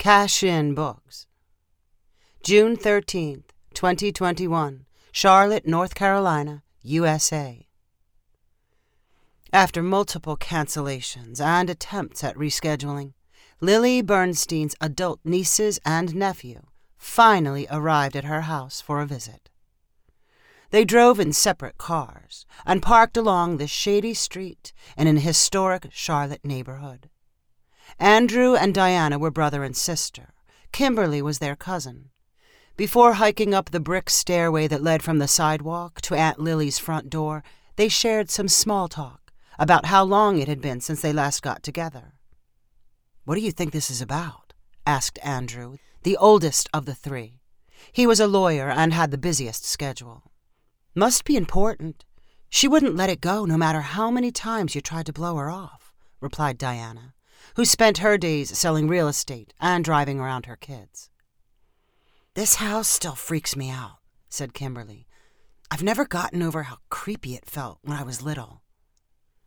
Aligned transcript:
Cash 0.00 0.42
In 0.42 0.72
Books. 0.72 1.26
June 2.42 2.74
13th, 2.74 3.50
2021, 3.74 4.86
Charlotte, 5.12 5.66
North 5.66 5.94
Carolina, 5.94 6.62
USA. 6.80 7.66
After 9.52 9.82
multiple 9.82 10.38
cancellations 10.38 11.38
and 11.38 11.68
attempts 11.68 12.24
at 12.24 12.34
rescheduling, 12.34 13.12
Lily 13.60 14.00
Bernstein's 14.00 14.74
adult 14.80 15.20
nieces 15.22 15.78
and 15.84 16.14
nephew 16.14 16.62
finally 16.96 17.66
arrived 17.70 18.16
at 18.16 18.24
her 18.24 18.40
house 18.40 18.80
for 18.80 19.02
a 19.02 19.06
visit. 19.06 19.50
They 20.70 20.86
drove 20.86 21.20
in 21.20 21.34
separate 21.34 21.76
cars 21.76 22.46
and 22.64 22.80
parked 22.80 23.18
along 23.18 23.58
the 23.58 23.66
shady 23.66 24.14
street 24.14 24.72
in 24.96 25.06
an 25.06 25.18
historic 25.18 25.88
Charlotte 25.92 26.42
neighborhood. 26.42 27.10
Andrew 27.98 28.54
and 28.54 28.74
Diana 28.74 29.18
were 29.18 29.30
brother 29.30 29.64
and 29.64 29.76
sister. 29.76 30.32
Kimberly 30.72 31.20
was 31.20 31.38
their 31.38 31.56
cousin. 31.56 32.10
Before 32.76 33.14
hiking 33.14 33.52
up 33.52 33.70
the 33.70 33.80
brick 33.80 34.08
stairway 34.08 34.66
that 34.68 34.82
led 34.82 35.02
from 35.02 35.18
the 35.18 35.28
sidewalk 35.28 36.00
to 36.02 36.14
Aunt 36.14 36.38
Lily's 36.38 36.78
front 36.78 37.10
door, 37.10 37.42
they 37.76 37.88
shared 37.88 38.30
some 38.30 38.48
small 38.48 38.88
talk 38.88 39.32
about 39.58 39.86
how 39.86 40.02
long 40.02 40.38
it 40.38 40.48
had 40.48 40.60
been 40.60 40.80
since 40.80 41.02
they 41.02 41.12
last 41.12 41.42
got 41.42 41.62
together. 41.62 42.14
What 43.24 43.34
do 43.34 43.42
you 43.42 43.52
think 43.52 43.72
this 43.72 43.90
is 43.90 44.00
about? 44.00 44.54
asked 44.86 45.18
Andrew, 45.22 45.76
the 46.02 46.16
oldest 46.16 46.68
of 46.72 46.86
the 46.86 46.94
three. 46.94 47.40
He 47.92 48.06
was 48.06 48.20
a 48.20 48.26
lawyer 48.26 48.70
and 48.70 48.92
had 48.92 49.10
the 49.10 49.18
busiest 49.18 49.64
schedule. 49.64 50.30
Must 50.94 51.24
be 51.24 51.36
important. 51.36 52.04
She 52.48 52.66
wouldn't 52.66 52.96
let 52.96 53.10
it 53.10 53.20
go 53.20 53.44
no 53.44 53.56
matter 53.56 53.82
how 53.82 54.10
many 54.10 54.32
times 54.32 54.74
you 54.74 54.80
tried 54.80 55.06
to 55.06 55.12
blow 55.12 55.36
her 55.36 55.50
off, 55.50 55.92
replied 56.20 56.58
Diana, 56.58 57.14
who 57.56 57.64
spent 57.64 57.98
her 57.98 58.16
days 58.16 58.56
selling 58.56 58.88
real 58.88 59.08
estate 59.08 59.52
and 59.60 59.84
driving 59.84 60.20
around 60.20 60.46
her 60.46 60.56
kids. 60.56 61.10
This 62.34 62.56
house 62.56 62.88
still 62.88 63.14
freaks 63.14 63.56
me 63.56 63.70
out, 63.70 63.98
said 64.28 64.54
Kimberly. 64.54 65.06
I've 65.70 65.82
never 65.82 66.04
gotten 66.04 66.42
over 66.42 66.64
how 66.64 66.78
creepy 66.88 67.34
it 67.34 67.46
felt 67.46 67.78
when 67.82 67.96
I 67.96 68.02
was 68.02 68.22
little. 68.22 68.62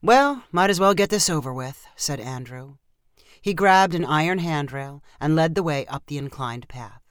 Well, 0.01 0.43
might 0.51 0.69
as 0.69 0.79
well 0.79 0.93
get 0.93 1.09
this 1.09 1.29
over 1.29 1.53
with, 1.53 1.85
said 1.95 2.19
Andrew. 2.19 2.75
He 3.41 3.53
grabbed 3.53 3.95
an 3.95 4.05
iron 4.05 4.39
handrail 4.39 5.03
and 5.19 5.35
led 5.35 5.55
the 5.55 5.63
way 5.63 5.85
up 5.87 6.05
the 6.05 6.17
inclined 6.17 6.67
path. 6.67 7.01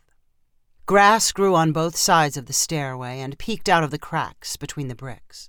Grass 0.87 1.31
grew 1.33 1.55
on 1.55 1.73
both 1.73 1.97
sides 1.97 2.37
of 2.37 2.47
the 2.47 2.53
stairway 2.53 3.21
and 3.21 3.39
peeked 3.39 3.69
out 3.69 3.85
of 3.85 3.91
the 3.91 3.99
cracks 3.99 4.57
between 4.57 4.89
the 4.89 4.95
bricks. 4.95 5.49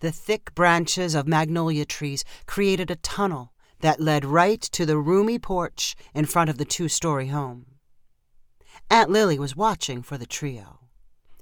The 0.00 0.12
thick 0.12 0.54
branches 0.54 1.14
of 1.14 1.26
magnolia 1.26 1.84
trees 1.84 2.24
created 2.46 2.90
a 2.90 2.96
tunnel 2.96 3.52
that 3.80 4.00
led 4.00 4.24
right 4.24 4.60
to 4.60 4.86
the 4.86 4.98
roomy 4.98 5.38
porch 5.38 5.96
in 6.14 6.24
front 6.24 6.50
of 6.50 6.58
the 6.58 6.64
two 6.64 6.88
story 6.88 7.28
home. 7.28 7.66
Aunt 8.90 9.10
Lily 9.10 9.38
was 9.38 9.56
watching 9.56 10.02
for 10.02 10.18
the 10.18 10.26
trio. 10.26 10.80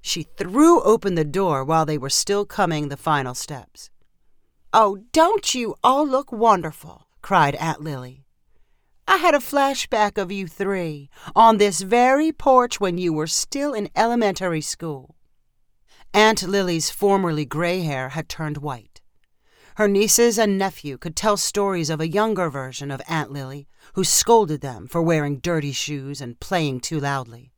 She 0.02 0.22
threw 0.22 0.82
open 0.82 1.14
the 1.14 1.24
door 1.24 1.64
while 1.64 1.86
they 1.86 1.98
were 1.98 2.10
still 2.10 2.44
coming 2.44 2.88
the 2.88 2.96
final 2.96 3.34
steps. 3.34 3.90
Oh, 4.72 4.98
don't 5.12 5.54
you 5.54 5.76
all 5.82 6.06
look 6.06 6.30
wonderful? 6.30 7.06
cried 7.22 7.54
Aunt 7.56 7.80
Lily. 7.80 8.24
I 9.06 9.16
had 9.16 9.34
a 9.34 9.38
flashback 9.38 10.18
of 10.18 10.30
you 10.30 10.46
three 10.46 11.08
on 11.34 11.56
this 11.56 11.80
very 11.80 12.30
porch 12.30 12.78
when 12.78 12.98
you 12.98 13.12
were 13.12 13.26
still 13.26 13.72
in 13.72 13.88
elementary 13.96 14.60
school. 14.60 15.16
Aunt 16.12 16.42
Lily's 16.42 16.90
formerly 16.90 17.46
gray 17.46 17.80
hair 17.80 18.10
had 18.10 18.28
turned 18.28 18.58
white. 18.58 18.87
Her 19.78 19.86
nieces 19.86 20.40
and 20.40 20.58
nephew 20.58 20.98
could 20.98 21.14
tell 21.14 21.36
stories 21.36 21.88
of 21.88 22.00
a 22.00 22.08
younger 22.08 22.50
version 22.50 22.90
of 22.90 23.00
Aunt 23.06 23.30
Lily 23.30 23.68
who 23.92 24.02
scolded 24.02 24.60
them 24.60 24.88
for 24.88 25.00
wearing 25.00 25.38
dirty 25.38 25.70
shoes 25.70 26.20
and 26.20 26.40
playing 26.40 26.80
too 26.80 26.98
loudly. 26.98 27.52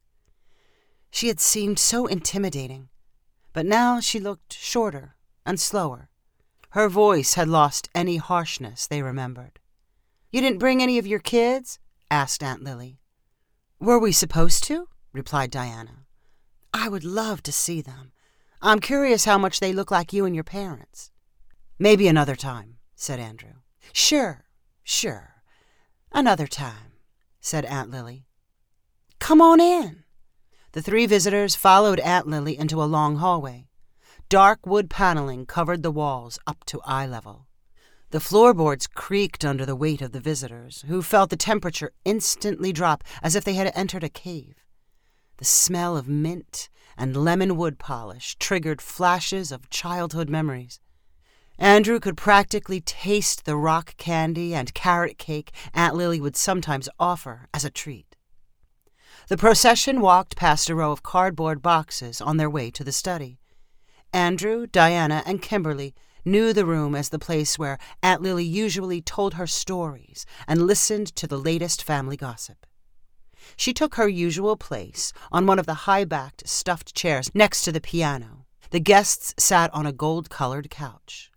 She 1.10 1.28
had 1.28 1.40
seemed 1.40 1.78
so 1.78 2.06
intimidating, 2.06 2.90
but 3.54 3.64
now 3.64 4.00
she 4.00 4.20
looked 4.20 4.52
shorter 4.52 5.16
and 5.46 5.58
slower. 5.58 6.10
Her 6.72 6.90
voice 6.90 7.34
had 7.34 7.48
lost 7.48 7.88
any 7.94 8.18
harshness 8.18 8.86
they 8.86 9.00
remembered. 9.00 9.58
You 10.30 10.42
didn't 10.42 10.58
bring 10.58 10.82
any 10.82 10.98
of 10.98 11.06
your 11.06 11.20
kids? 11.20 11.78
asked 12.10 12.42
Aunt 12.42 12.62
Lily. 12.62 13.00
Were 13.78 13.98
we 13.98 14.12
supposed 14.12 14.62
to? 14.64 14.88
replied 15.14 15.50
Diana. 15.50 16.04
I 16.74 16.90
would 16.90 17.02
love 17.02 17.42
to 17.44 17.50
see 17.50 17.80
them. 17.80 18.12
I'm 18.60 18.80
curious 18.80 19.24
how 19.24 19.38
much 19.38 19.58
they 19.58 19.72
look 19.72 19.90
like 19.90 20.12
you 20.12 20.26
and 20.26 20.34
your 20.34 20.44
parents. 20.44 21.10
Maybe 21.82 22.08
another 22.08 22.36
time, 22.36 22.76
said 22.94 23.18
Andrew. 23.18 23.54
Sure, 23.94 24.44
sure. 24.84 25.36
Another 26.12 26.46
time, 26.46 26.92
said 27.40 27.64
Aunt 27.64 27.90
Lily. 27.90 28.26
Come 29.18 29.40
on 29.40 29.60
in. 29.60 30.04
The 30.72 30.82
three 30.82 31.06
visitors 31.06 31.54
followed 31.54 31.98
Aunt 32.00 32.26
Lily 32.26 32.58
into 32.58 32.82
a 32.82 32.84
long 32.84 33.16
hallway. 33.16 33.66
Dark 34.28 34.66
wood 34.66 34.90
paneling 34.90 35.46
covered 35.46 35.82
the 35.82 35.90
walls 35.90 36.38
up 36.46 36.64
to 36.66 36.82
eye 36.84 37.06
level. 37.06 37.46
The 38.10 38.20
floorboards 38.20 38.86
creaked 38.86 39.42
under 39.42 39.64
the 39.64 39.74
weight 39.74 40.02
of 40.02 40.12
the 40.12 40.20
visitors, 40.20 40.84
who 40.86 41.00
felt 41.00 41.30
the 41.30 41.36
temperature 41.36 41.92
instantly 42.04 42.74
drop 42.74 43.02
as 43.22 43.34
if 43.34 43.42
they 43.42 43.54
had 43.54 43.72
entered 43.74 44.04
a 44.04 44.10
cave. 44.10 44.56
The 45.38 45.46
smell 45.46 45.96
of 45.96 46.06
mint 46.06 46.68
and 46.98 47.16
lemon 47.16 47.56
wood 47.56 47.78
polish 47.78 48.36
triggered 48.38 48.82
flashes 48.82 49.50
of 49.50 49.70
childhood 49.70 50.28
memories. 50.28 50.78
Andrew 51.60 52.00
could 52.00 52.16
practically 52.16 52.80
taste 52.80 53.44
the 53.44 53.54
rock 53.54 53.94
candy 53.98 54.54
and 54.54 54.72
carrot 54.72 55.18
cake 55.18 55.52
Aunt 55.74 55.94
Lily 55.94 56.18
would 56.18 56.34
sometimes 56.34 56.88
offer 56.98 57.48
as 57.52 57.66
a 57.66 57.70
treat. 57.70 58.16
The 59.28 59.36
procession 59.36 60.00
walked 60.00 60.36
past 60.36 60.70
a 60.70 60.74
row 60.74 60.90
of 60.90 61.02
cardboard 61.02 61.60
boxes 61.60 62.22
on 62.22 62.38
their 62.38 62.48
way 62.48 62.70
to 62.70 62.82
the 62.82 62.92
study. 62.92 63.40
Andrew, 64.10 64.66
Diana, 64.66 65.22
and 65.26 65.42
Kimberly 65.42 65.94
knew 66.24 66.54
the 66.54 66.64
room 66.64 66.94
as 66.94 67.10
the 67.10 67.18
place 67.18 67.58
where 67.58 67.78
Aunt 68.02 68.22
Lily 68.22 68.44
usually 68.44 69.02
told 69.02 69.34
her 69.34 69.46
stories 69.46 70.24
and 70.48 70.66
listened 70.66 71.14
to 71.16 71.26
the 71.26 71.38
latest 71.38 71.82
family 71.82 72.16
gossip. 72.16 72.66
She 73.54 73.74
took 73.74 73.96
her 73.96 74.08
usual 74.08 74.56
place 74.56 75.12
on 75.30 75.46
one 75.46 75.58
of 75.58 75.66
the 75.66 75.84
high 75.84 76.06
backed 76.06 76.48
stuffed 76.48 76.94
chairs 76.94 77.30
next 77.34 77.64
to 77.64 77.72
the 77.72 77.82
piano. 77.82 78.46
The 78.70 78.80
guests 78.80 79.34
sat 79.36 79.72
on 79.74 79.84
a 79.84 79.92
gold 79.92 80.30
colored 80.30 80.70
couch. 80.70 81.29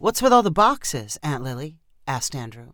What's 0.00 0.22
with 0.22 0.32
all 0.32 0.42
the 0.42 0.50
boxes, 0.50 1.18
Aunt 1.22 1.44
Lily? 1.44 1.76
asked 2.08 2.34
Andrew. 2.34 2.72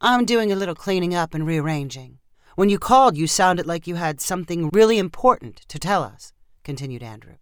I'm 0.00 0.24
doing 0.24 0.52
a 0.52 0.54
little 0.54 0.76
cleaning 0.76 1.12
up 1.12 1.34
and 1.34 1.44
rearranging. 1.44 2.20
When 2.54 2.68
you 2.68 2.78
called, 2.78 3.16
you 3.16 3.26
sounded 3.26 3.66
like 3.66 3.88
you 3.88 3.96
had 3.96 4.20
something 4.20 4.70
really 4.72 4.96
important 4.96 5.56
to 5.66 5.80
tell 5.80 6.04
us, 6.04 6.32
continued 6.62 7.02
Andrew. 7.02 7.38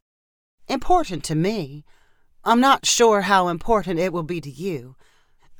Important 0.67 1.25
to 1.25 1.35
me? 1.35 1.85
I'm 2.43 2.59
not 2.59 2.87
sure 2.87 3.21
how 3.21 3.49
important 3.49 4.01
it 4.01 4.15
will 4.15 4.23
be 4.23 4.41
to 4.41 4.51
you. 4.51 4.97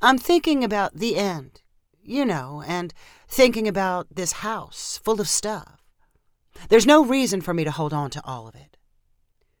I'm 0.01 0.17
thinking 0.17 0.63
about 0.63 0.95
the 0.95 1.15
end, 1.15 1.61
you 2.01 2.25
know, 2.25 2.63
and 2.65 2.91
thinking 3.27 3.67
about 3.67 4.07
this 4.09 4.31
house 4.31 4.99
full 5.03 5.21
of 5.21 5.29
stuff. 5.29 5.83
There's 6.69 6.87
no 6.87 7.05
reason 7.05 7.39
for 7.39 7.53
me 7.53 7.63
to 7.65 7.71
hold 7.71 7.93
on 7.93 8.09
to 8.09 8.21
all 8.25 8.47
of 8.47 8.55
it. 8.55 8.77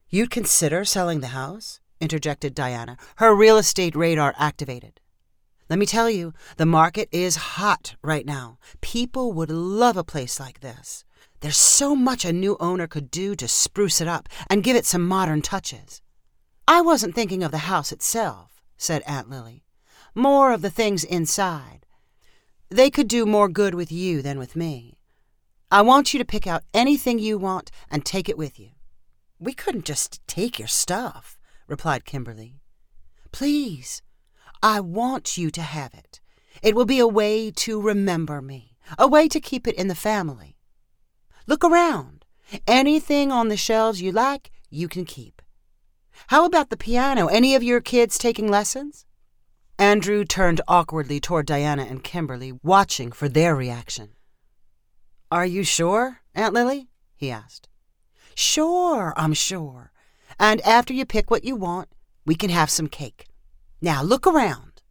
You'd 0.09 0.31
consider 0.31 0.83
selling 0.83 1.19
the 1.19 1.27
house? 1.27 1.79
Interjected 2.03 2.53
Diana, 2.53 2.97
her 3.15 3.33
real 3.33 3.57
estate 3.57 3.95
radar 3.95 4.35
activated. 4.37 4.99
Let 5.69 5.79
me 5.79 5.85
tell 5.85 6.09
you, 6.09 6.33
the 6.57 6.65
market 6.65 7.09
is 7.11 7.35
hot 7.57 7.95
right 8.03 8.25
now. 8.25 8.59
People 8.81 9.31
would 9.33 9.49
love 9.49 9.97
a 9.97 10.03
place 10.03 10.39
like 10.39 10.59
this. 10.59 11.05
There's 11.39 11.57
so 11.57 11.95
much 11.95 12.25
a 12.25 12.33
new 12.33 12.57
owner 12.59 12.85
could 12.85 13.09
do 13.09 13.35
to 13.35 13.47
spruce 13.47 14.01
it 14.01 14.07
up 14.07 14.29
and 14.49 14.63
give 14.63 14.75
it 14.75 14.85
some 14.85 15.07
modern 15.07 15.41
touches. 15.41 16.01
I 16.67 16.81
wasn't 16.81 17.15
thinking 17.15 17.43
of 17.43 17.51
the 17.51 17.69
house 17.69 17.91
itself, 17.91 18.61
said 18.77 19.01
Aunt 19.07 19.29
Lily. 19.29 19.63
More 20.13 20.51
of 20.51 20.61
the 20.61 20.69
things 20.69 21.03
inside. 21.03 21.85
They 22.69 22.89
could 22.89 23.07
do 23.07 23.25
more 23.25 23.49
good 23.49 23.73
with 23.73 23.91
you 23.91 24.21
than 24.21 24.37
with 24.37 24.55
me. 24.55 24.97
I 25.71 25.81
want 25.81 26.13
you 26.13 26.19
to 26.19 26.25
pick 26.25 26.45
out 26.45 26.63
anything 26.73 27.19
you 27.19 27.37
want 27.37 27.71
and 27.89 28.05
take 28.05 28.29
it 28.29 28.37
with 28.37 28.59
you. 28.59 28.71
We 29.39 29.53
couldn't 29.53 29.85
just 29.85 30.21
take 30.27 30.59
your 30.59 30.67
stuff, 30.67 31.37
replied 31.73 32.05
Kimberly. 32.05 32.59
Please, 33.31 34.03
I 34.61 34.79
want 34.79 35.39
you 35.39 35.49
to 35.49 35.61
have 35.63 35.95
it. 35.95 36.21
It 36.61 36.75
will 36.75 36.85
be 36.85 36.99
a 36.99 37.07
way 37.07 37.49
to 37.65 37.81
remember 37.81 38.43
me, 38.43 38.77
a 38.99 39.07
way 39.07 39.27
to 39.27 39.39
keep 39.39 39.67
it 39.67 39.73
in 39.73 39.87
the 39.87 39.95
family. 39.95 40.55
Look 41.47 41.63
around. 41.63 42.25
Anything 42.67 43.31
on 43.31 43.47
the 43.47 43.57
shelves 43.57 44.03
you 44.03 44.11
like, 44.11 44.51
you 44.69 44.87
can 44.87 45.03
keep. 45.03 45.41
How 46.27 46.45
about 46.45 46.69
the 46.69 46.77
piano? 46.77 47.25
Any 47.25 47.55
of 47.55 47.63
your 47.63 47.81
kids 47.81 48.19
taking 48.19 48.47
lessons? 48.47 49.07
Andrew 49.79 50.23
turned 50.23 50.61
awkwardly 50.67 51.19
toward 51.19 51.47
Diana 51.47 51.85
and 51.89 52.03
Kimberly, 52.03 52.51
watching 52.61 53.11
for 53.11 53.27
their 53.27 53.55
reaction. 53.55 54.09
Are 55.31 55.47
you 55.47 55.63
sure, 55.63 56.19
Aunt 56.35 56.53
Lily? 56.53 56.89
he 57.15 57.31
asked. 57.31 57.67
Sure, 58.35 59.11
I'm 59.17 59.33
sure. 59.33 59.92
And 60.45 60.59
after 60.63 60.93
you 60.93 61.05
pick 61.05 61.31
what 61.31 61.45
you 61.45 61.55
want, 61.55 61.87
we 62.25 62.35
can 62.35 62.49
have 62.49 62.69
some 62.69 62.87
cake. 62.89 63.27
Now 63.81 64.03
look 64.03 64.27
around. 64.27 64.81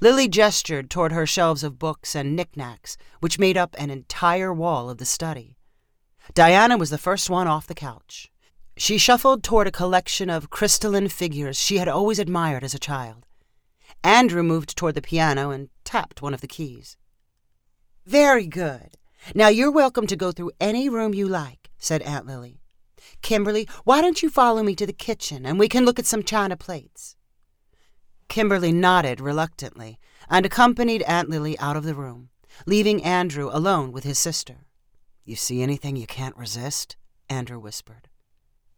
Lily 0.00 0.28
gestured 0.28 0.88
toward 0.88 1.12
her 1.12 1.26
shelves 1.26 1.62
of 1.62 1.78
books 1.78 2.14
and 2.14 2.34
knickknacks, 2.34 2.96
which 3.20 3.38
made 3.38 3.58
up 3.58 3.76
an 3.76 3.90
entire 3.90 4.50
wall 4.50 4.88
of 4.88 4.96
the 4.96 5.04
study. 5.04 5.58
Diana 6.32 6.78
was 6.78 6.88
the 6.88 6.96
first 6.96 7.28
one 7.28 7.46
off 7.46 7.66
the 7.66 7.74
couch. 7.74 8.32
She 8.78 8.96
shuffled 8.96 9.42
toward 9.42 9.66
a 9.66 9.70
collection 9.70 10.30
of 10.30 10.48
crystalline 10.48 11.08
figures 11.08 11.60
she 11.60 11.76
had 11.76 11.88
always 11.88 12.18
admired 12.18 12.64
as 12.64 12.72
a 12.72 12.78
child. 12.78 13.26
Andrew 14.02 14.42
moved 14.42 14.74
toward 14.74 14.94
the 14.94 15.02
piano 15.02 15.50
and 15.50 15.68
tapped 15.84 16.22
one 16.22 16.32
of 16.32 16.40
the 16.40 16.48
keys. 16.48 16.96
Very 18.06 18.46
good. 18.46 18.96
Now 19.34 19.48
you're 19.48 19.70
welcome 19.70 20.06
to 20.06 20.16
go 20.16 20.32
through 20.32 20.52
any 20.58 20.88
room 20.88 21.12
you 21.12 21.28
like, 21.28 21.68
said 21.76 22.00
Aunt 22.00 22.24
Lily. 22.26 22.62
Kimberly, 23.22 23.68
why 23.84 24.00
don't 24.00 24.22
you 24.22 24.30
follow 24.30 24.62
me 24.62 24.74
to 24.76 24.86
the 24.86 24.92
kitchen 24.92 25.46
and 25.46 25.58
we 25.58 25.68
can 25.68 25.84
look 25.84 25.98
at 25.98 26.06
some 26.06 26.22
china 26.22 26.56
plates? 26.56 27.16
Kimberly 28.28 28.72
nodded 28.72 29.20
reluctantly 29.20 29.98
and 30.28 30.44
accompanied 30.44 31.02
Aunt 31.02 31.30
Lily 31.30 31.58
out 31.58 31.76
of 31.76 31.84
the 31.84 31.94
room, 31.94 32.28
leaving 32.66 33.02
Andrew 33.02 33.50
alone 33.52 33.92
with 33.92 34.04
his 34.04 34.18
sister. 34.18 34.66
You 35.24 35.36
see 35.36 35.62
anything 35.62 35.96
you 35.96 36.06
can't 36.06 36.36
resist? 36.36 36.96
Andrew 37.28 37.58
whispered. 37.58 38.08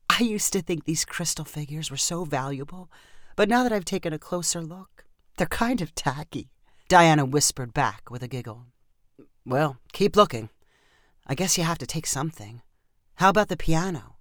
I 0.08 0.22
used 0.22 0.52
to 0.52 0.62
think 0.62 0.84
these 0.84 1.04
crystal 1.04 1.44
figures 1.44 1.90
were 1.90 1.96
so 1.96 2.24
valuable, 2.24 2.90
but 3.36 3.48
now 3.48 3.62
that 3.62 3.72
I've 3.72 3.84
taken 3.84 4.12
a 4.12 4.18
closer 4.18 4.60
look, 4.60 5.04
they're 5.36 5.46
kind 5.46 5.80
of 5.80 5.94
tacky, 5.94 6.50
Diana 6.88 7.24
whispered 7.24 7.72
back 7.72 8.10
with 8.10 8.22
a 8.22 8.28
giggle. 8.28 8.66
Well, 9.46 9.78
keep 9.92 10.16
looking. 10.16 10.50
I 11.26 11.34
guess 11.34 11.56
you 11.56 11.64
have 11.64 11.78
to 11.78 11.86
take 11.86 12.06
something. 12.06 12.62
How 13.20 13.28
about 13.28 13.48
the 13.48 13.56
piano? 13.58 14.16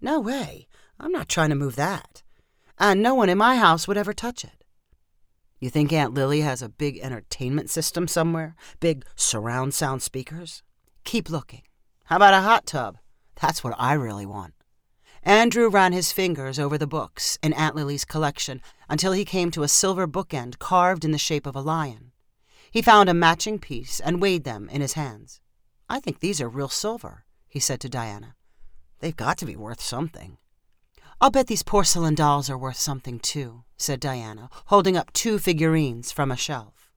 No 0.00 0.18
way. 0.18 0.66
I'm 0.98 1.12
not 1.12 1.28
trying 1.28 1.50
to 1.50 1.54
move 1.54 1.76
that. 1.76 2.24
And 2.76 3.00
no 3.00 3.14
one 3.14 3.28
in 3.28 3.38
my 3.38 3.54
house 3.54 3.86
would 3.86 3.96
ever 3.96 4.12
touch 4.12 4.42
it. 4.42 4.64
You 5.60 5.70
think 5.70 5.92
Aunt 5.92 6.12
Lily 6.12 6.40
has 6.40 6.60
a 6.60 6.68
big 6.68 6.98
entertainment 6.98 7.70
system 7.70 8.08
somewhere? 8.08 8.56
Big 8.80 9.04
surround 9.14 9.74
sound 9.74 10.02
speakers? 10.02 10.64
Keep 11.04 11.30
looking. 11.30 11.62
How 12.06 12.16
about 12.16 12.34
a 12.34 12.40
hot 12.40 12.66
tub? 12.66 12.98
That's 13.40 13.62
what 13.62 13.76
I 13.78 13.92
really 13.92 14.26
want. 14.26 14.54
Andrew 15.22 15.68
ran 15.68 15.92
his 15.92 16.10
fingers 16.10 16.58
over 16.58 16.76
the 16.76 16.84
books 16.88 17.38
in 17.44 17.52
Aunt 17.52 17.76
Lily's 17.76 18.04
collection 18.04 18.60
until 18.88 19.12
he 19.12 19.24
came 19.24 19.52
to 19.52 19.62
a 19.62 19.68
silver 19.68 20.08
bookend 20.08 20.58
carved 20.58 21.04
in 21.04 21.12
the 21.12 21.16
shape 21.16 21.46
of 21.46 21.54
a 21.54 21.60
lion. 21.60 22.10
He 22.72 22.82
found 22.82 23.08
a 23.08 23.14
matching 23.14 23.60
piece 23.60 24.00
and 24.00 24.20
weighed 24.20 24.42
them 24.42 24.68
in 24.68 24.80
his 24.80 24.94
hands. 24.94 25.40
I 25.88 26.00
think 26.00 26.18
these 26.18 26.40
are 26.40 26.48
real 26.48 26.68
silver, 26.68 27.24
he 27.52 27.60
said 27.60 27.80
to 27.82 27.88
Diana. 27.90 28.34
They've 29.00 29.14
got 29.14 29.36
to 29.36 29.44
be 29.44 29.56
worth 29.56 29.82
something. 29.82 30.38
I'll 31.20 31.30
bet 31.30 31.48
these 31.48 31.62
porcelain 31.62 32.14
dolls 32.14 32.48
are 32.48 32.56
worth 32.56 32.78
something 32.78 33.18
too, 33.18 33.64
said 33.76 34.00
Diana, 34.00 34.48
holding 34.68 34.96
up 34.96 35.12
two 35.12 35.38
figurines 35.38 36.10
from 36.10 36.30
a 36.30 36.36
shelf. 36.36 36.90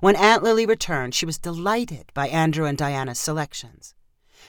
When 0.00 0.16
Aunt 0.16 0.42
Lily 0.42 0.64
returned, 0.64 1.14
she 1.14 1.26
was 1.26 1.36
delighted 1.36 2.10
by 2.14 2.28
Andrew 2.28 2.64
and 2.64 2.78
Diana's 2.78 3.20
selections. 3.20 3.94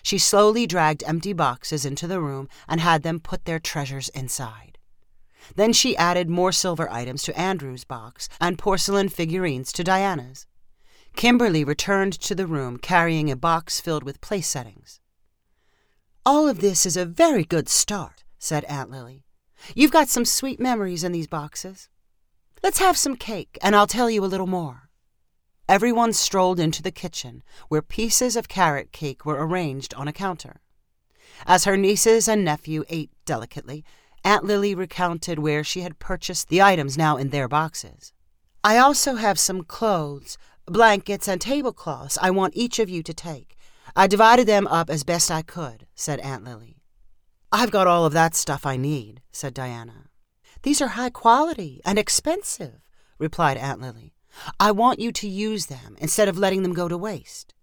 She 0.02 0.18
slowly 0.18 0.66
dragged 0.66 1.04
empty 1.06 1.34
boxes 1.34 1.84
into 1.84 2.08
the 2.08 2.22
room 2.22 2.48
and 2.66 2.80
had 2.80 3.04
them 3.04 3.20
put 3.20 3.44
their 3.44 3.60
treasures 3.60 4.08
inside. 4.10 4.78
Then 5.58 5.74
she 5.74 5.98
added 5.98 6.30
more 6.30 6.54
silver 6.54 6.90
items 6.90 7.22
to 7.24 7.38
Andrew's 7.38 7.84
box 7.84 8.30
and 8.40 8.58
porcelain 8.58 9.10
figurines 9.10 9.74
to 9.74 9.84
Diana's. 9.84 10.48
Kimberly 11.20 11.66
returned 11.66 12.14
to 12.22 12.34
the 12.34 12.48
room 12.48 12.78
carrying 12.78 13.30
a 13.30 13.36
box 13.36 13.82
filled 13.82 14.04
with 14.04 14.22
place 14.22 14.48
settings. 14.48 15.02
All 16.26 16.48
of 16.48 16.62
this 16.62 16.86
is 16.86 16.96
a 16.96 17.04
very 17.04 17.44
good 17.44 17.68
start, 17.68 18.24
said 18.38 18.64
Aunt 18.70 18.90
Lily. 18.90 19.26
You've 19.76 19.92
got 19.92 20.08
some 20.08 20.24
sweet 20.24 20.62
memories 20.62 21.04
in 21.04 21.12
these 21.12 21.28
boxes. 21.28 21.90
Let's 22.64 22.80
have 22.80 22.96
some 22.96 23.18
cake, 23.18 23.58
and 23.62 23.76
I'll 23.76 23.86
tell 23.86 24.10
you 24.10 24.24
a 24.24 24.32
little 24.32 24.48
more. 24.48 24.88
Everyone 25.68 26.14
strolled 26.14 26.58
into 26.58 26.82
the 26.82 26.90
kitchen, 26.90 27.44
where 27.68 27.82
pieces 27.82 28.38
of 28.38 28.48
carrot 28.48 28.94
cake 28.94 29.26
were 29.26 29.46
arranged 29.46 29.94
on 29.96 30.08
a 30.08 30.14
counter. 30.14 30.62
As 31.46 31.66
her 31.66 31.76
nieces 31.76 32.30
and 32.30 32.46
nephew 32.46 32.86
ate 32.88 33.12
delicately, 33.26 33.84
Aunt 34.24 34.46
Lily 34.46 34.74
recounted 34.74 35.38
where 35.38 35.66
she 35.66 35.82
had 35.82 36.00
purchased 36.00 36.48
the 36.48 36.62
items 36.62 36.98
now 36.98 37.18
in 37.18 37.32
their 37.32 37.50
boxes. 37.50 38.14
I 38.64 38.78
also 38.78 39.16
have 39.16 39.38
some 39.38 39.64
clothes, 39.64 40.38
blankets, 40.70 41.28
and 41.28 41.40
tablecloths 41.40 42.18
I 42.22 42.32
want 42.32 42.56
each 42.56 42.80
of 42.80 42.90
you 42.90 43.04
to 43.04 43.14
take. 43.14 43.58
I 43.96 44.08
divided 44.08 44.48
them 44.48 44.68
up 44.68 44.90
as 44.90 45.04
best 45.04 45.32
I 45.32 45.42
could, 45.42 45.88
said 45.96 46.20
Aunt 46.20 46.44
Lily. 46.44 46.78
I've 47.52 47.72
got 47.72 47.88
all 47.88 48.06
of 48.06 48.14
that 48.14 48.36
stuff 48.36 48.66
I 48.66 48.78
need, 48.78 49.22
said 49.32 49.54
Diana. 49.54 50.06
These 50.62 50.82
are 50.82 50.90
high 50.90 51.10
quality 51.10 51.82
and 51.86 51.98
expensive, 51.98 52.82
replied 53.18 53.58
Aunt 53.58 53.82
Lily. 53.82 54.14
I 54.60 54.72
want 54.72 55.00
you 55.00 55.12
to 55.12 55.28
use 55.28 55.66
them 55.66 55.96
instead 56.00 56.28
of 56.28 56.38
letting 56.38 56.64
them 56.64 56.74
go 56.74 56.88
to 56.88 56.98
waste. 56.98 57.54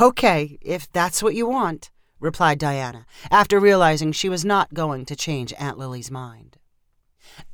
Okay, 0.00 0.58
if 0.60 0.90
that's 0.90 1.22
what 1.22 1.34
you 1.34 1.46
want, 1.46 1.90
replied 2.18 2.58
Diana, 2.58 3.06
after 3.30 3.60
realizing 3.60 4.10
she 4.10 4.28
was 4.28 4.44
not 4.44 4.74
going 4.74 5.04
to 5.06 5.14
change 5.14 5.54
Aunt 5.58 5.78
Lily's 5.78 6.10
mind. 6.10 6.58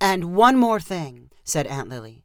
And 0.01 0.35
one 0.35 0.57
more 0.57 0.81
thing, 0.81 1.31
said 1.45 1.67
Aunt 1.67 1.91
Lily. 1.91 2.24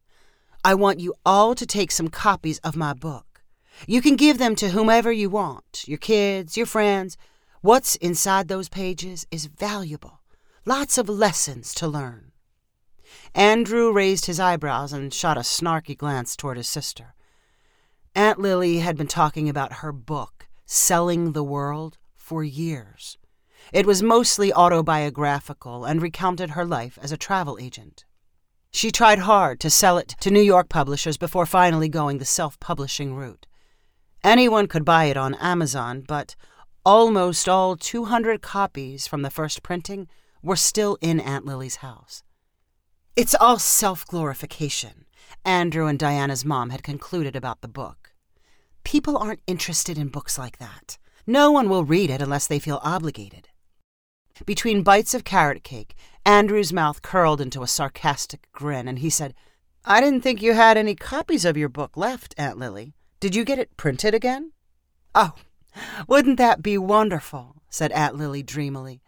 I 0.63 0.73
want 0.73 0.99
you 0.99 1.13
all 1.25 1.55
to 1.55 1.65
take 1.65 1.89
some 1.89 2.09
copies 2.09 2.59
of 2.59 2.75
my 2.75 2.93
book. 2.93 3.43
You 3.87 4.01
can 4.01 4.17
give 4.17 4.39
them 4.39 4.55
to 4.55 4.69
whomever 4.69 5.09
you 5.09 5.29
want 5.29 5.85
your 5.87 5.97
kids, 5.97 6.57
your 6.57 6.65
friends. 6.65 7.17
What's 7.61 7.95
inside 7.95 8.49
those 8.49 8.67
pages 8.67 9.25
is 9.31 9.45
valuable. 9.45 10.19
Lots 10.65 10.97
of 10.97 11.07
lessons 11.07 11.73
to 11.75 11.87
learn. 11.87 12.33
Andrew 13.33 13.93
raised 13.93 14.25
his 14.25 14.39
eyebrows 14.39 14.91
and 14.91 15.13
shot 15.13 15.37
a 15.37 15.41
snarky 15.41 15.97
glance 15.97 16.35
toward 16.35 16.57
his 16.57 16.67
sister. 16.67 17.15
Aunt 18.13 18.39
Lily 18.39 18.79
had 18.79 18.97
been 18.97 19.07
talking 19.07 19.47
about 19.47 19.73
her 19.73 19.93
book, 19.93 20.47
Selling 20.65 21.31
the 21.31 21.43
World, 21.43 21.97
for 22.17 22.43
years. 22.43 23.17
It 23.71 23.85
was 23.85 24.03
mostly 24.03 24.51
autobiographical 24.51 25.85
and 25.85 26.01
recounted 26.01 26.51
her 26.51 26.65
life 26.65 26.99
as 27.01 27.13
a 27.13 27.17
travel 27.17 27.57
agent. 27.61 28.03
She 28.71 28.91
tried 28.91 29.19
hard 29.19 29.59
to 29.61 29.69
sell 29.69 29.97
it 29.97 30.09
to 30.19 30.31
New 30.31 30.41
York 30.41 30.69
publishers 30.69 31.17
before 31.17 31.45
finally 31.45 31.89
going 31.89 32.19
the 32.19 32.25
self 32.25 32.59
publishing 32.59 33.15
route. 33.15 33.47
Anyone 34.23 34.67
could 34.67 34.85
buy 34.85 35.05
it 35.05 35.17
on 35.17 35.35
Amazon, 35.35 36.03
but 36.07 36.35
almost 36.85 37.49
all 37.49 37.75
200 37.75 38.41
copies 38.41 39.07
from 39.07 39.21
the 39.21 39.29
first 39.29 39.63
printing 39.63 40.07
were 40.41 40.55
still 40.55 40.97
in 41.01 41.19
Aunt 41.19 41.45
Lily's 41.45 41.77
house. 41.77 42.23
It's 43.15 43.35
all 43.35 43.59
self 43.59 44.05
glorification, 44.05 45.05
Andrew 45.43 45.87
and 45.87 45.97
Diana's 45.97 46.45
mom 46.45 46.69
had 46.69 46.83
concluded 46.83 47.35
about 47.35 47.61
the 47.61 47.67
book. 47.67 48.13
People 48.83 49.17
aren't 49.17 49.41
interested 49.47 49.97
in 49.97 50.07
books 50.09 50.37
like 50.37 50.57
that. 50.59 50.97
No 51.27 51.51
one 51.51 51.69
will 51.69 51.83
read 51.83 52.09
it 52.09 52.21
unless 52.21 52.47
they 52.47 52.59
feel 52.59 52.79
obligated. 52.83 53.49
Between 54.45 54.83
bites 54.83 55.13
of 55.13 55.23
carrot 55.23 55.63
cake, 55.63 55.95
Andrew's 56.29 56.71
mouth 56.71 57.01
curled 57.01 57.41
into 57.41 57.63
a 57.63 57.67
sarcastic 57.67 58.47
grin, 58.51 58.87
and 58.87 58.99
he 58.99 59.09
said, 59.09 59.33
I 59.83 59.99
didn't 59.99 60.21
think 60.21 60.43
you 60.43 60.53
had 60.53 60.77
any 60.77 60.93
copies 60.93 61.43
of 61.43 61.57
your 61.57 61.69
book 61.69 61.97
left, 61.97 62.35
Aunt 62.37 62.59
Lily. 62.59 62.93
Did 63.19 63.33
you 63.33 63.43
get 63.43 63.57
it 63.57 63.75
printed 63.77 64.13
again? 64.13 64.51
Oh, 65.15 65.33
wouldn't 66.07 66.37
that 66.37 66.61
be 66.61 66.77
wonderful? 66.77 67.55
said 67.71 67.91
Aunt 67.93 68.15
Lily 68.15 68.43
dreamily. 68.43 69.01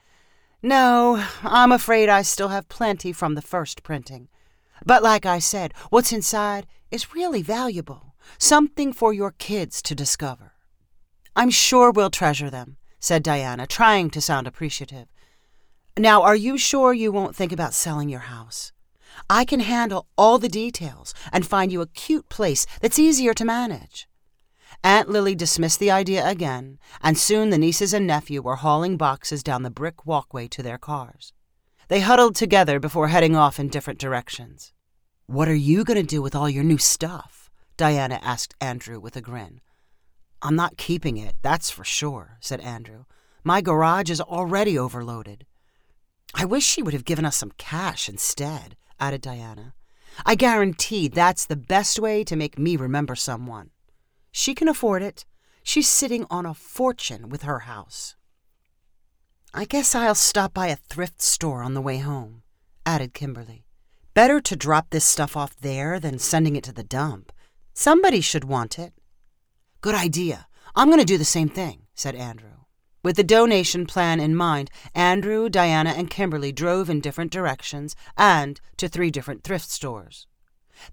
No, 0.63 1.23
I'm 1.43 1.71
afraid 1.71 2.09
I 2.09 2.23
still 2.23 2.47
have 2.47 2.67
plenty 2.69 3.13
from 3.13 3.35
the 3.35 3.43
first 3.43 3.83
printing. 3.83 4.27
But 4.83 5.03
like 5.03 5.27
I 5.27 5.37
said, 5.37 5.75
what's 5.91 6.11
inside 6.11 6.65
is 6.89 7.13
really 7.13 7.43
valuable, 7.43 8.15
something 8.39 8.91
for 8.91 9.13
your 9.13 9.33
kids 9.33 9.83
to 9.83 9.93
discover. 9.93 10.53
I'm 11.35 11.51
sure 11.51 11.91
we'll 11.91 12.09
treasure 12.09 12.49
them, 12.49 12.77
said 12.99 13.21
Diana, 13.21 13.67
trying 13.67 14.09
to 14.09 14.21
sound 14.21 14.47
appreciative. 14.47 15.10
Now, 15.97 16.21
are 16.23 16.35
you 16.35 16.57
sure 16.57 16.93
you 16.93 17.11
won't 17.11 17.35
think 17.35 17.51
about 17.51 17.73
selling 17.73 18.07
your 18.07 18.21
house? 18.21 18.71
I 19.29 19.43
can 19.43 19.59
handle 19.59 20.07
all 20.17 20.37
the 20.37 20.47
details 20.47 21.13
and 21.33 21.45
find 21.45 21.71
you 21.71 21.81
a 21.81 21.87
cute 21.87 22.29
place 22.29 22.65
that's 22.79 22.97
easier 22.99 23.33
to 23.33 23.45
manage. 23.45 24.07
Aunt 24.83 25.09
Lily 25.09 25.35
dismissed 25.35 25.79
the 25.79 25.91
idea 25.91 26.25
again, 26.25 26.79
and 27.01 27.17
soon 27.17 27.49
the 27.49 27.57
nieces 27.57 27.93
and 27.93 28.07
nephew 28.07 28.41
were 28.41 28.55
hauling 28.55 28.95
boxes 28.97 29.43
down 29.43 29.63
the 29.63 29.69
brick 29.69 30.05
walkway 30.05 30.47
to 30.47 30.63
their 30.63 30.77
cars. 30.77 31.33
They 31.89 31.99
huddled 31.99 32.35
together 32.35 32.79
before 32.79 33.09
heading 33.09 33.35
off 33.35 33.59
in 33.59 33.67
different 33.67 33.99
directions. 33.99 34.71
What 35.27 35.49
are 35.49 35.53
you 35.53 35.83
going 35.83 35.99
to 35.99 36.03
do 36.03 36.21
with 36.21 36.35
all 36.35 36.49
your 36.49 36.63
new 36.63 36.77
stuff? 36.77 37.49
Diana 37.75 38.19
asked 38.23 38.55
Andrew 38.61 38.99
with 38.99 39.15
a 39.17 39.21
grin. 39.21 39.59
I'm 40.41 40.55
not 40.55 40.77
keeping 40.77 41.17
it, 41.17 41.35
that's 41.41 41.69
for 41.69 41.83
sure, 41.83 42.37
said 42.39 42.61
Andrew. 42.61 43.05
My 43.43 43.61
garage 43.61 44.09
is 44.09 44.21
already 44.21 44.79
overloaded. 44.79 45.45
I 46.33 46.45
wish 46.45 46.63
she 46.63 46.81
would 46.81 46.93
have 46.93 47.05
given 47.05 47.25
us 47.25 47.37
some 47.37 47.51
cash 47.57 48.07
instead, 48.07 48.75
added 48.99 49.21
Diana. 49.21 49.73
I 50.25 50.35
guarantee 50.35 51.07
that's 51.07 51.45
the 51.45 51.55
best 51.55 51.99
way 51.99 52.23
to 52.23 52.35
make 52.35 52.57
me 52.57 52.75
remember 52.75 53.15
someone. 53.15 53.71
She 54.31 54.55
can 54.55 54.67
afford 54.67 55.01
it. 55.01 55.25
She's 55.63 55.89
sitting 55.89 56.25
on 56.29 56.45
a 56.45 56.53
fortune 56.53 57.29
with 57.29 57.43
her 57.43 57.59
house. 57.59 58.15
I 59.53 59.65
guess 59.65 59.93
I'll 59.93 60.15
stop 60.15 60.53
by 60.53 60.67
a 60.67 60.77
thrift 60.77 61.21
store 61.21 61.61
on 61.61 61.73
the 61.73 61.81
way 61.81 61.97
home, 61.97 62.43
added 62.85 63.13
Kimberly. 63.13 63.65
Better 64.13 64.39
to 64.41 64.55
drop 64.55 64.89
this 64.89 65.05
stuff 65.05 65.35
off 65.35 65.55
there 65.57 65.99
than 65.99 66.19
sending 66.19 66.55
it 66.55 66.63
to 66.65 66.73
the 66.73 66.83
dump. 66.83 67.31
Somebody 67.73 68.21
should 68.21 68.45
want 68.45 68.79
it. 68.79 68.93
Good 69.81 69.95
idea. 69.95 70.47
I'm 70.75 70.87
going 70.87 70.99
to 70.99 71.05
do 71.05 71.17
the 71.17 71.25
same 71.25 71.49
thing, 71.49 71.83
said 71.95 72.15
Andrew. 72.15 72.60
With 73.03 73.15
the 73.15 73.23
donation 73.23 73.87
plan 73.87 74.19
in 74.19 74.35
mind, 74.35 74.69
Andrew, 74.93 75.49
Diana, 75.49 75.91
and 75.91 76.09
Kimberly 76.09 76.51
drove 76.51 76.89
in 76.89 77.01
different 77.01 77.31
directions 77.31 77.95
and 78.15 78.61
to 78.77 78.87
three 78.87 79.09
different 79.09 79.43
thrift 79.43 79.69
stores. 79.69 80.27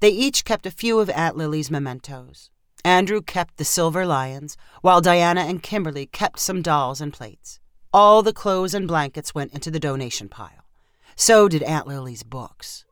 They 0.00 0.11
each 0.11 0.45
kept 0.45 0.67
a 0.67 0.71
few 0.71 1.00
of 1.00 1.11
Aunt 1.11 1.37
Lily's 1.37 1.71
mementos. 1.71 2.50
Andrew 2.85 3.21
kept 3.21 3.57
the 3.57 3.65
silver 3.65 4.07
lions, 4.07 4.57
while 4.81 5.00
Diana 5.00 5.43
and 5.43 5.62
Kimberly 5.62 6.07
kept 6.07 6.38
some 6.38 6.62
dolls 6.62 7.00
and 7.00 7.12
plates. 7.12 7.61
All 7.93 8.23
the 8.23 8.33
clothes 8.33 8.75
and 8.75 8.88
blankets 8.88 9.35
went 9.35 9.53
into 9.53 9.71
the 9.71 9.81
donation 9.81 10.29
pile. 10.29 10.65
So 11.17 11.49
did 11.49 11.62
Aunt 11.62 11.87
Lily's 11.87 12.23
books. 12.23 12.85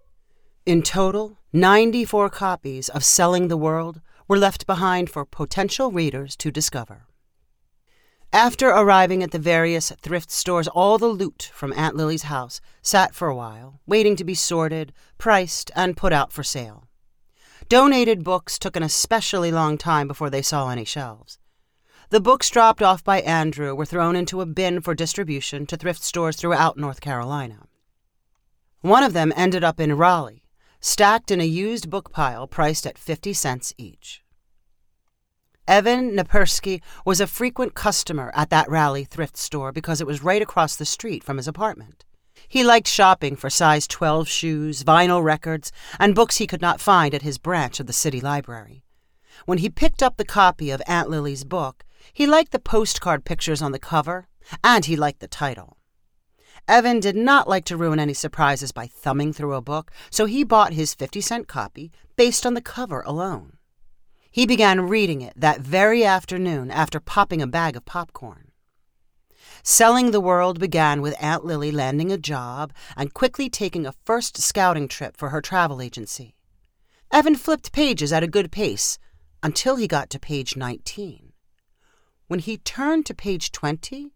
In 0.66 0.82
total, 0.82 1.38
94 1.52 2.28
copies 2.30 2.88
of 2.88 3.04
Selling 3.04 3.48
the 3.48 3.56
World 3.56 4.00
were 4.26 4.38
left 4.38 4.66
behind 4.66 5.08
for 5.08 5.24
potential 5.24 5.92
readers 5.92 6.34
to 6.36 6.50
discover. 6.50 7.06
After 8.36 8.68
arriving 8.68 9.22
at 9.22 9.30
the 9.30 9.38
various 9.38 9.90
thrift 10.02 10.30
stores, 10.30 10.68
all 10.68 10.98
the 10.98 11.06
loot 11.06 11.50
from 11.54 11.72
Aunt 11.72 11.96
Lily's 11.96 12.24
house 12.24 12.60
sat 12.82 13.14
for 13.14 13.28
a 13.28 13.34
while, 13.34 13.80
waiting 13.86 14.14
to 14.14 14.24
be 14.24 14.34
sorted, 14.34 14.92
priced, 15.16 15.70
and 15.74 15.96
put 15.96 16.12
out 16.12 16.34
for 16.34 16.42
sale. 16.42 16.86
Donated 17.70 18.22
books 18.22 18.58
took 18.58 18.76
an 18.76 18.82
especially 18.82 19.50
long 19.50 19.78
time 19.78 20.06
before 20.06 20.28
they 20.28 20.42
saw 20.42 20.68
any 20.68 20.84
shelves. 20.84 21.38
The 22.10 22.20
books 22.20 22.50
dropped 22.50 22.82
off 22.82 23.02
by 23.02 23.22
Andrew 23.22 23.74
were 23.74 23.86
thrown 23.86 24.14
into 24.14 24.42
a 24.42 24.46
bin 24.46 24.82
for 24.82 24.94
distribution 24.94 25.64
to 25.68 25.78
thrift 25.78 26.02
stores 26.02 26.36
throughout 26.36 26.76
North 26.76 27.00
Carolina. 27.00 27.66
One 28.82 29.02
of 29.02 29.14
them 29.14 29.32
ended 29.34 29.64
up 29.64 29.80
in 29.80 29.96
Raleigh, 29.96 30.44
stacked 30.78 31.30
in 31.30 31.40
a 31.40 31.44
used 31.44 31.88
book 31.88 32.12
pile 32.12 32.46
priced 32.46 32.86
at 32.86 32.98
50 32.98 33.32
cents 33.32 33.72
each. 33.78 34.22
Evan 35.68 36.16
Napersky 36.16 36.80
was 37.04 37.20
a 37.20 37.26
frequent 37.26 37.74
customer 37.74 38.30
at 38.34 38.50
that 38.50 38.70
Raleigh 38.70 39.04
thrift 39.04 39.36
store 39.36 39.72
because 39.72 40.00
it 40.00 40.06
was 40.06 40.22
right 40.22 40.40
across 40.40 40.76
the 40.76 40.84
street 40.84 41.24
from 41.24 41.38
his 41.38 41.48
apartment. 41.48 42.04
He 42.48 42.62
liked 42.62 42.86
shopping 42.86 43.34
for 43.34 43.50
size 43.50 43.88
12 43.88 44.28
shoes, 44.28 44.84
vinyl 44.84 45.24
records, 45.24 45.72
and 45.98 46.14
books 46.14 46.36
he 46.36 46.46
could 46.46 46.62
not 46.62 46.80
find 46.80 47.14
at 47.14 47.22
his 47.22 47.38
branch 47.38 47.80
of 47.80 47.88
the 47.88 47.92
city 47.92 48.20
library. 48.20 48.84
When 49.44 49.58
he 49.58 49.68
picked 49.68 50.04
up 50.04 50.16
the 50.16 50.24
copy 50.24 50.70
of 50.70 50.80
Aunt 50.86 51.10
Lily's 51.10 51.42
book, 51.42 51.84
he 52.12 52.28
liked 52.28 52.52
the 52.52 52.60
postcard 52.60 53.24
pictures 53.24 53.60
on 53.60 53.72
the 53.72 53.80
cover, 53.80 54.28
and 54.62 54.84
he 54.84 54.94
liked 54.94 55.18
the 55.18 55.26
title. 55.26 55.78
Evan 56.68 57.00
did 57.00 57.16
not 57.16 57.48
like 57.48 57.64
to 57.64 57.76
ruin 57.76 57.98
any 57.98 58.14
surprises 58.14 58.70
by 58.70 58.86
thumbing 58.86 59.32
through 59.32 59.54
a 59.54 59.60
book, 59.60 59.90
so 60.10 60.26
he 60.26 60.44
bought 60.44 60.72
his 60.74 60.94
50 60.94 61.20
cent 61.20 61.48
copy 61.48 61.90
based 62.14 62.46
on 62.46 62.54
the 62.54 62.60
cover 62.60 63.00
alone. 63.00 63.55
He 64.36 64.44
began 64.44 64.82
reading 64.82 65.22
it 65.22 65.32
that 65.34 65.62
very 65.62 66.04
afternoon 66.04 66.70
after 66.70 67.00
popping 67.00 67.40
a 67.40 67.46
bag 67.46 67.74
of 67.74 67.86
popcorn. 67.86 68.50
Selling 69.62 70.10
the 70.10 70.20
World 70.20 70.60
began 70.60 71.00
with 71.00 71.16
Aunt 71.18 71.46
Lily 71.46 71.72
landing 71.72 72.12
a 72.12 72.18
job 72.18 72.74
and 72.98 73.14
quickly 73.14 73.48
taking 73.48 73.86
a 73.86 73.94
first 74.04 74.36
scouting 74.36 74.88
trip 74.88 75.16
for 75.16 75.30
her 75.30 75.40
travel 75.40 75.80
agency. 75.80 76.36
Evan 77.10 77.34
flipped 77.34 77.72
pages 77.72 78.12
at 78.12 78.22
a 78.22 78.28
good 78.28 78.52
pace 78.52 78.98
until 79.42 79.76
he 79.76 79.88
got 79.88 80.10
to 80.10 80.18
page 80.18 80.54
19. 80.54 81.32
When 82.26 82.40
he 82.40 82.58
turned 82.58 83.06
to 83.06 83.14
page 83.14 83.52
20, 83.52 84.12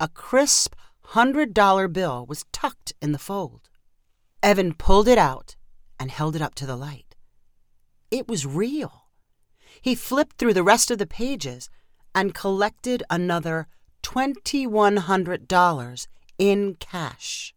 a 0.00 0.08
crisp 0.08 0.74
$100 1.10 1.92
bill 1.92 2.26
was 2.26 2.46
tucked 2.50 2.94
in 3.00 3.12
the 3.12 3.16
fold. 3.16 3.68
Evan 4.42 4.74
pulled 4.74 5.06
it 5.06 5.18
out 5.18 5.54
and 6.00 6.10
held 6.10 6.34
it 6.34 6.42
up 6.42 6.56
to 6.56 6.66
the 6.66 6.74
light. 6.74 7.14
It 8.10 8.26
was 8.26 8.44
real. 8.44 9.01
He 9.80 9.94
flipped 9.94 10.38
through 10.38 10.54
the 10.54 10.62
rest 10.62 10.90
of 10.90 10.98
the 10.98 11.06
pages 11.06 11.70
and 12.14 12.34
collected 12.34 13.02
another 13.08 13.68
$2,100 14.02 16.06
in 16.38 16.74
cash. 16.74 17.54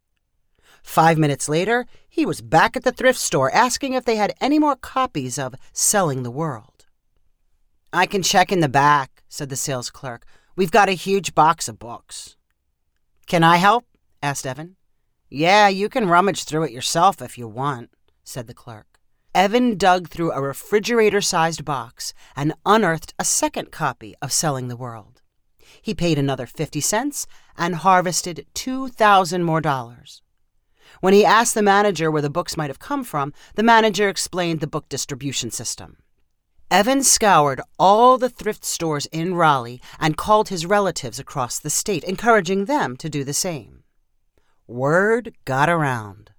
Five 0.83 1.17
minutes 1.17 1.49
later, 1.49 1.85
he 2.07 2.25
was 2.25 2.41
back 2.41 2.77
at 2.77 2.83
the 2.83 2.91
thrift 2.91 3.19
store 3.19 3.51
asking 3.51 3.93
if 3.93 4.05
they 4.05 4.15
had 4.15 4.35
any 4.39 4.59
more 4.59 4.75
copies 4.75 5.39
of 5.39 5.55
Selling 5.73 6.23
the 6.23 6.31
World. 6.31 6.85
I 7.91 8.05
can 8.05 8.21
check 8.21 8.51
in 8.51 8.59
the 8.59 8.69
back, 8.69 9.23
said 9.27 9.49
the 9.49 9.55
sales 9.55 9.89
clerk. 9.89 10.25
We've 10.55 10.71
got 10.71 10.89
a 10.89 10.93
huge 10.93 11.33
box 11.33 11.67
of 11.67 11.79
books. 11.79 12.35
Can 13.25 13.43
I 13.43 13.57
help? 13.57 13.85
asked 14.21 14.45
Evan. 14.45 14.75
Yeah, 15.29 15.67
you 15.67 15.89
can 15.89 16.07
rummage 16.07 16.43
through 16.43 16.63
it 16.63 16.71
yourself 16.71 17.21
if 17.21 17.37
you 17.37 17.47
want, 17.47 17.89
said 18.23 18.47
the 18.47 18.53
clerk. 18.53 18.94
Evan 19.35 19.77
dug 19.77 20.07
through 20.07 20.31
a 20.31 20.41
refrigerator 20.41 21.19
sized 21.19 21.65
box 21.65 22.13
and 22.37 22.53
unearthed 22.65 23.13
a 23.19 23.25
second 23.25 23.69
copy 23.69 24.15
of 24.21 24.31
Selling 24.31 24.69
the 24.69 24.77
World. 24.77 25.21
He 25.81 25.93
paid 25.93 26.17
another 26.17 26.45
50 26.45 26.79
cents 26.79 27.27
and 27.57 27.75
harvested 27.75 28.45
2,000 28.53 29.43
more 29.43 29.59
dollars. 29.59 30.21
When 31.01 31.13
he 31.13 31.25
asked 31.25 31.53
the 31.53 31.61
manager 31.61 32.09
where 32.09 32.21
the 32.21 32.29
books 32.29 32.55
might 32.55 32.69
have 32.69 32.79
come 32.79 33.03
from, 33.03 33.33
the 33.55 33.61
manager 33.61 34.07
explained 34.07 34.61
the 34.61 34.67
book 34.67 34.87
distribution 34.87 35.51
system. 35.51 35.97
Evan 36.71 37.03
scoured 37.03 37.59
all 37.77 38.17
the 38.17 38.29
thrift 38.29 38.63
stores 38.63 39.05
in 39.07 39.35
Raleigh 39.35 39.81
and 39.99 40.15
called 40.15 40.47
his 40.47 40.65
relatives 40.65 41.19
across 41.19 41.59
the 41.59 41.69
state, 41.69 42.05
encouraging 42.05 42.65
them 42.65 42.95
to 42.95 43.09
do 43.09 43.25
the 43.25 43.33
same. 43.33 43.83
Word 44.65 45.35
got 45.43 45.69
around. 45.69 46.31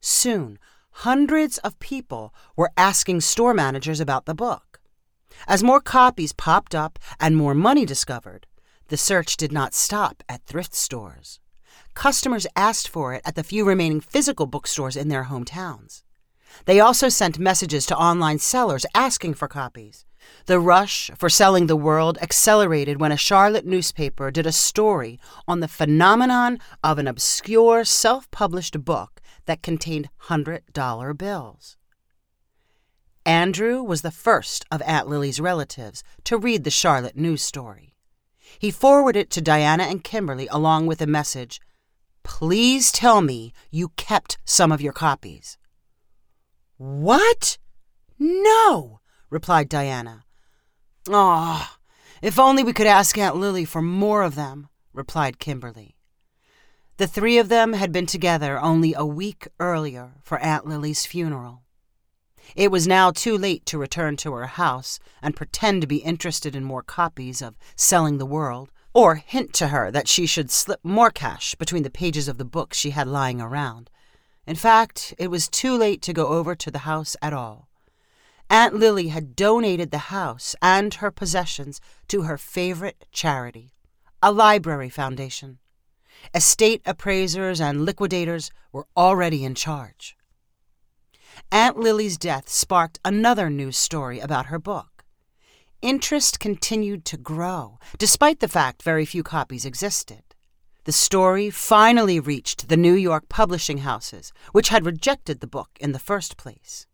Soon, 0.00 0.58
hundreds 0.92 1.58
of 1.58 1.78
people 1.78 2.34
were 2.56 2.70
asking 2.76 3.20
store 3.20 3.54
managers 3.54 4.00
about 4.00 4.26
the 4.26 4.34
book. 4.34 4.80
As 5.48 5.62
more 5.62 5.80
copies 5.80 6.32
popped 6.32 6.74
up 6.74 6.98
and 7.18 7.36
more 7.36 7.54
money 7.54 7.84
discovered, 7.84 8.46
the 8.88 8.96
search 8.96 9.36
did 9.36 9.52
not 9.52 9.74
stop 9.74 10.22
at 10.28 10.44
thrift 10.44 10.74
stores. 10.74 11.40
Customers 11.94 12.46
asked 12.54 12.88
for 12.88 13.14
it 13.14 13.22
at 13.24 13.34
the 13.34 13.42
few 13.42 13.64
remaining 13.64 14.00
physical 14.00 14.46
bookstores 14.46 14.96
in 14.96 15.08
their 15.08 15.24
hometowns. 15.24 16.02
They 16.66 16.80
also 16.80 17.08
sent 17.08 17.38
messages 17.38 17.86
to 17.86 17.96
online 17.96 18.38
sellers 18.38 18.84
asking 18.94 19.34
for 19.34 19.48
copies. 19.48 20.04
The 20.46 20.60
rush 20.60 21.10
for 21.16 21.28
selling 21.28 21.66
the 21.66 21.76
world 21.76 22.18
accelerated 22.20 23.00
when 23.00 23.12
a 23.12 23.16
Charlotte 23.16 23.66
newspaper 23.66 24.30
did 24.30 24.46
a 24.46 24.52
story 24.52 25.18
on 25.48 25.60
the 25.60 25.68
phenomenon 25.68 26.58
of 26.84 26.98
an 26.98 27.08
obscure 27.08 27.84
self 27.84 28.30
published 28.30 28.84
book 28.84 29.21
that 29.46 29.62
contained 29.62 30.08
$100 30.28 31.18
bills. 31.18 31.76
Andrew 33.24 33.82
was 33.82 34.02
the 34.02 34.10
first 34.10 34.64
of 34.70 34.82
Aunt 34.82 35.08
Lily's 35.08 35.40
relatives 35.40 36.02
to 36.24 36.36
read 36.36 36.64
the 36.64 36.70
Charlotte 36.70 37.16
news 37.16 37.42
story. 37.42 37.94
He 38.58 38.70
forwarded 38.70 39.22
it 39.22 39.30
to 39.30 39.40
Diana 39.40 39.84
and 39.84 40.02
Kimberly 40.02 40.48
along 40.48 40.86
with 40.86 41.00
a 41.00 41.06
message 41.06 41.60
Please 42.24 42.92
tell 42.92 43.20
me 43.20 43.52
you 43.70 43.88
kept 43.90 44.38
some 44.44 44.70
of 44.70 44.80
your 44.80 44.92
copies. 44.92 45.58
What? 46.76 47.58
No, 48.18 49.00
replied 49.30 49.68
Diana. 49.68 50.24
Ah, 51.10 51.76
oh, 51.76 51.78
if 52.20 52.38
only 52.38 52.62
we 52.62 52.72
could 52.72 52.86
ask 52.86 53.18
Aunt 53.18 53.36
Lily 53.36 53.64
for 53.64 53.82
more 53.82 54.22
of 54.22 54.36
them, 54.36 54.68
replied 54.92 55.40
Kimberly. 55.40 55.96
The 56.98 57.06
three 57.06 57.38
of 57.38 57.48
them 57.48 57.72
had 57.72 57.90
been 57.90 58.06
together 58.06 58.60
only 58.60 58.92
a 58.92 59.04
week 59.04 59.48
earlier 59.58 60.12
for 60.22 60.38
Aunt 60.38 60.66
Lily's 60.66 61.06
funeral. 61.06 61.62
It 62.54 62.70
was 62.70 62.86
now 62.86 63.10
too 63.10 63.38
late 63.38 63.64
to 63.66 63.78
return 63.78 64.16
to 64.18 64.32
her 64.34 64.46
house 64.46 64.98
and 65.22 65.34
pretend 65.34 65.80
to 65.80 65.86
be 65.86 65.98
interested 65.98 66.54
in 66.54 66.64
more 66.64 66.82
copies 66.82 67.40
of 67.40 67.56
Selling 67.76 68.18
the 68.18 68.26
World, 68.26 68.70
or 68.92 69.14
hint 69.14 69.54
to 69.54 69.68
her 69.68 69.90
that 69.90 70.06
she 70.06 70.26
should 70.26 70.50
slip 70.50 70.80
more 70.82 71.10
cash 71.10 71.54
between 71.54 71.82
the 71.82 71.90
pages 71.90 72.28
of 72.28 72.36
the 72.36 72.44
books 72.44 72.76
she 72.76 72.90
had 72.90 73.08
lying 73.08 73.40
around. 73.40 73.88
In 74.46 74.56
fact, 74.56 75.14
it 75.18 75.28
was 75.28 75.48
too 75.48 75.78
late 75.78 76.02
to 76.02 76.12
go 76.12 76.26
over 76.26 76.54
to 76.54 76.70
the 76.70 76.80
house 76.80 77.16
at 77.22 77.32
all. 77.32 77.68
Aunt 78.50 78.74
Lily 78.74 79.08
had 79.08 79.34
donated 79.34 79.90
the 79.90 80.12
house 80.12 80.54
and 80.60 80.92
her 80.94 81.10
possessions 81.10 81.80
to 82.08 82.22
her 82.22 82.36
favorite 82.36 83.06
charity, 83.12 83.72
a 84.22 84.30
library 84.30 84.90
foundation. 84.90 85.58
Estate 86.34 86.82
appraisers 86.86 87.60
and 87.60 87.84
liquidators 87.84 88.50
were 88.72 88.86
already 88.96 89.44
in 89.44 89.54
charge. 89.54 90.16
Aunt 91.50 91.76
Lily's 91.76 92.16
death 92.16 92.48
sparked 92.48 92.98
another 93.04 93.50
news 93.50 93.76
story 93.76 94.20
about 94.20 94.46
her 94.46 94.58
book. 94.58 95.04
Interest 95.82 96.38
continued 96.38 97.04
to 97.06 97.16
grow, 97.16 97.78
despite 97.98 98.40
the 98.40 98.48
fact 98.48 98.82
very 98.82 99.04
few 99.04 99.22
copies 99.22 99.64
existed. 99.64 100.22
The 100.84 100.92
story 100.92 101.50
finally 101.50 102.18
reached 102.18 102.68
the 102.68 102.76
New 102.76 102.94
York 102.94 103.28
publishing 103.28 103.78
houses, 103.78 104.32
which 104.52 104.68
had 104.68 104.86
rejected 104.86 105.40
the 105.40 105.46
book 105.46 105.70
in 105.80 105.92
the 105.92 105.98
first 105.98 106.36
place. 106.36 106.86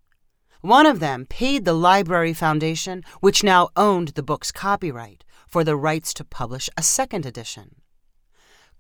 One 0.61 0.87
of 0.87 1.01
them 1.01 1.25
paid 1.25 1.65
the 1.65 1.73
Library 1.73 2.35
Foundation, 2.35 3.05
which 3.21 3.45
now 3.45 3.69
owned 3.77 4.09
the 4.09 4.23
book's 4.23 4.51
copyright, 4.51 5.25
for 5.47 5.65
the 5.65 5.77
rights 5.77 6.13
to 6.15 6.25
publish 6.25 6.69
a 6.77 6.83
second 6.83 7.25
edition. 7.25 7.77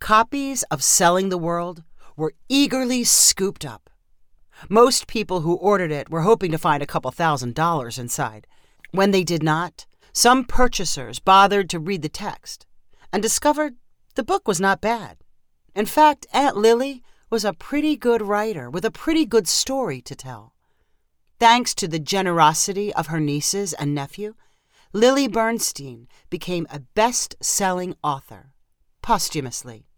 Copies 0.00 0.62
of 0.64 0.82
Selling 0.82 1.28
the 1.28 1.36
World 1.36 1.82
were 2.16 2.34
eagerly 2.48 3.04
scooped 3.04 3.64
up 3.64 3.90
Most 4.68 5.06
people 5.06 5.40
who 5.40 5.54
ordered 5.54 5.90
it 5.90 6.08
were 6.08 6.22
hoping 6.22 6.52
to 6.52 6.58
find 6.58 6.82
a 6.82 6.86
couple 6.86 7.10
thousand 7.10 7.54
dollars 7.54 7.98
inside. 7.98 8.46
When 8.92 9.10
they 9.10 9.24
did 9.24 9.42
not, 9.42 9.86
some 10.12 10.44
purchasers 10.44 11.18
bothered 11.18 11.68
to 11.70 11.78
read 11.78 12.02
the 12.02 12.08
text 12.08 12.64
and 13.12 13.22
discovered 13.22 13.74
the 14.14 14.22
book 14.22 14.48
was 14.48 14.60
not 14.60 14.80
bad. 14.80 15.18
In 15.74 15.84
fact, 15.84 16.26
Aunt 16.32 16.56
Lily 16.56 17.02
was 17.28 17.44
a 17.44 17.52
pretty 17.52 17.96
good 17.96 18.22
writer 18.22 18.70
with 18.70 18.84
a 18.84 18.90
pretty 18.90 19.26
good 19.26 19.46
story 19.46 20.00
to 20.02 20.14
tell. 20.14 20.54
Thanks 21.38 21.74
to 21.74 21.86
the 21.86 21.98
generosity 21.98 22.94
of 22.94 23.08
her 23.08 23.20
nieces 23.20 23.72
and 23.74 23.94
nephew, 23.94 24.34
Lily 24.92 25.28
Bernstein 25.28 26.08
became 26.30 26.66
a 26.70 26.80
best 26.80 27.36
selling 27.40 27.94
author, 28.02 28.52
posthumously. 29.08 29.88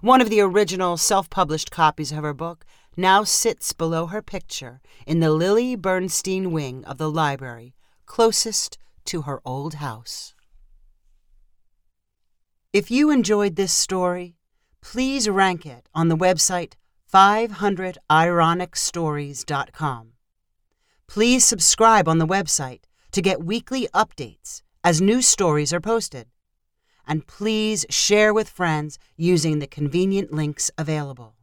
One 0.00 0.20
of 0.20 0.30
the 0.30 0.40
original 0.40 0.96
self 0.96 1.28
published 1.28 1.72
copies 1.72 2.12
of 2.12 2.22
her 2.22 2.32
book 2.32 2.64
now 2.96 3.24
sits 3.24 3.72
below 3.72 4.06
her 4.06 4.22
picture 4.22 4.80
in 5.08 5.18
the 5.18 5.32
Lily 5.32 5.74
Bernstein 5.74 6.52
wing 6.52 6.84
of 6.84 6.98
the 6.98 7.10
library 7.10 7.74
closest 8.06 8.78
to 9.06 9.22
her 9.22 9.40
old 9.44 9.74
house. 9.74 10.36
If 12.72 12.92
you 12.92 13.10
enjoyed 13.10 13.56
this 13.56 13.72
story, 13.72 14.36
please 14.80 15.28
rank 15.28 15.66
it 15.66 15.88
on 15.92 16.06
the 16.06 16.16
website 16.16 16.74
500ironicstories.com. 17.12 20.12
Please 21.08 21.44
subscribe 21.44 22.06
on 22.06 22.18
the 22.18 22.26
website 22.26 22.82
to 23.10 23.20
get 23.20 23.42
weekly 23.42 23.88
updates 23.92 24.62
as 24.84 25.00
new 25.00 25.22
stories 25.22 25.72
are 25.72 25.80
posted. 25.80 26.28
And 27.08 27.26
please 27.26 27.86
share 27.90 28.32
with 28.32 28.48
friends 28.48 28.98
using 29.16 29.58
the 29.58 29.66
convenient 29.66 30.32
links 30.32 30.70
available. 30.78 31.37